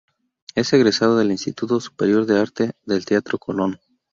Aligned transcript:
Es 0.55 0.73
egresado 0.73 1.15
del 1.15 1.29
Instituto 1.31 1.79
Superior 1.79 2.25
de 2.25 2.39
Arte 2.39 2.71
del 2.87 3.05
Teatro 3.05 3.37
Colón. 3.37 3.79